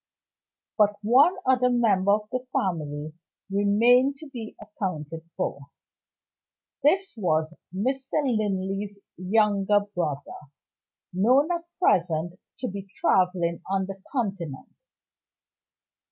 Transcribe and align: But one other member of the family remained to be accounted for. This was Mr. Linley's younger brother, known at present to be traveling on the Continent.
But 0.79 0.95
one 1.03 1.35
other 1.45 1.69
member 1.69 2.13
of 2.13 2.27
the 2.31 2.43
family 2.51 3.13
remained 3.51 4.15
to 4.17 4.29
be 4.29 4.55
accounted 4.59 5.29
for. 5.37 5.67
This 6.81 7.13
was 7.15 7.53
Mr. 7.71 8.13
Linley's 8.23 8.97
younger 9.17 9.81
brother, 9.93 10.47
known 11.13 11.51
at 11.51 11.65
present 11.79 12.39
to 12.61 12.67
be 12.67 12.87
traveling 12.99 13.61
on 13.69 13.85
the 13.85 14.01
Continent. 14.11 14.73